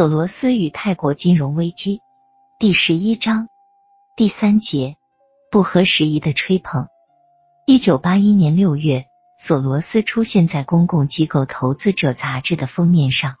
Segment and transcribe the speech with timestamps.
[0.00, 2.00] 索罗斯与泰国金融危机
[2.58, 3.50] 第十一章
[4.16, 4.96] 第三节
[5.50, 6.86] 不合时宜的吹捧。
[7.66, 9.04] 一九八一年六月，
[9.38, 13.34] 索罗斯出现在公共机构投资者杂志的封面上。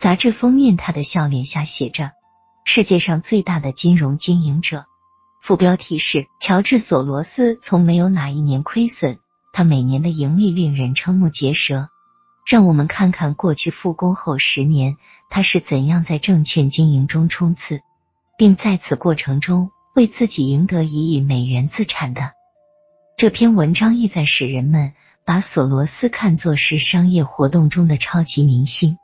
[0.00, 2.10] 杂志封面，他的笑脸下写着
[2.66, 4.86] “世界上最大的金融经营者”。
[5.40, 9.18] 副标题是“乔治·索罗斯从没有哪一年亏损，
[9.52, 11.88] 他每年的盈利令人瞠目结舌”。
[12.44, 14.96] 让我们看看过去复工后十年，
[15.30, 17.80] 他是怎样在证券经营中冲刺，
[18.36, 22.32] 并在此过程中为自己赢得一亿美元资产的。
[23.16, 24.92] 这篇文章意在使人们
[25.24, 28.98] 把索罗斯看作是商业活动中的超级明星，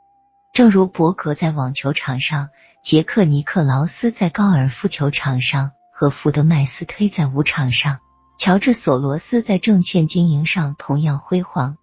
[0.53, 2.49] 正如伯格在网球场上，
[2.83, 7.99] 杰克尼克劳斯在高尔夫球场上和福德麦斯推在舞场上，
[8.37, 11.77] 乔治索罗斯在证券经营上同样辉煌。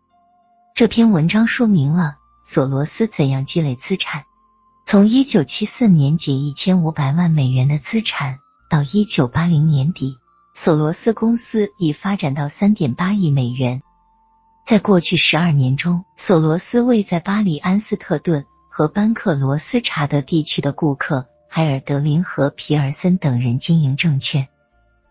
[0.79, 4.27] 这篇文章说明了索罗斯怎样积累资产，
[4.85, 8.39] 从一九七四年仅一千五百万美元的资产，
[8.71, 10.19] 到一九八零年底，
[10.55, 13.83] 索罗斯公司已发展到三点八亿美元。
[14.65, 24.47] 在过去十二年中，索罗斯为在巴黎安斯特顿和班克罗斯查德地区的顾客海尔德林和皮尔森等人经营证券，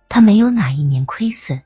[0.08, 1.62] 他没有哪一年亏损。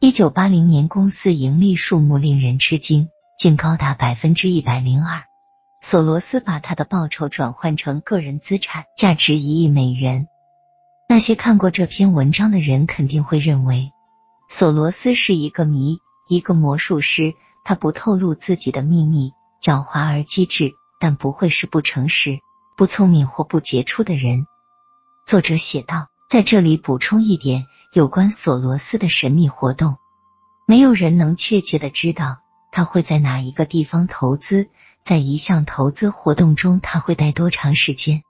[0.00, 3.08] 一九八零年公司盈利数目令人吃惊。
[3.38, 5.22] 竟高达百分之一百零二。
[5.80, 10.26] 索罗斯把他的报酬转换成个人资产，价值一亿美元。
[11.08, 13.92] 那些看过这篇文章的人肯定会认为，
[14.48, 17.34] 索罗斯是一个谜，一个魔术师。
[17.64, 22.40] 他不透露自己的秘密，狡猾而机智，但不会是不诚实、
[22.76, 24.46] 不聪明或不杰出的人。
[25.26, 29.98] 作者写道：“在这里补充一点有关索罗斯的神秘活动，
[30.66, 32.38] 没有人能确切的知道。”
[32.70, 34.68] 他会在哪一个地方投资？
[35.02, 38.22] 在一项投资活动中，他会待多长时间？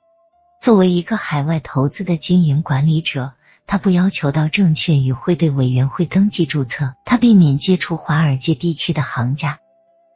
[0.61, 3.33] 作为一个海外投资的经营管理者，
[3.67, 6.95] 他不要求到证券与汇兑委员会登记注册。
[7.05, 9.59] 他避免接触华尔街地区的行家。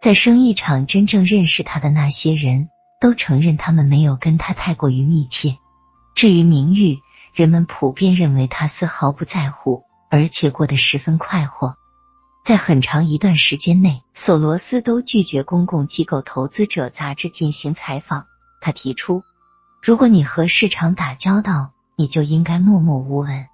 [0.00, 5.56] 在生意场真正认识他的那些人都承认，他们没有跟他太过于密切。
[6.14, 6.98] 至于名誉，
[7.34, 11.76] 人们普遍认为他丝毫不在乎，而且过得十分快活。
[12.42, 18.26] 在很长一段时间内，索罗斯都拒绝公共机构投资者杂志进行采访。
[18.60, 19.22] 他提出，
[19.80, 23.46] 如果你和市场打交道，你就应该默默无闻。